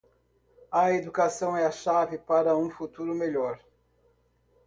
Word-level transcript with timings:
A 0.71 0.91
educação 0.91 1.55
é 1.55 1.63
a 1.63 1.69
chave 1.69 2.17
para 2.17 2.57
um 2.57 2.71
futuro 2.71 3.13
melhor. 3.13 3.59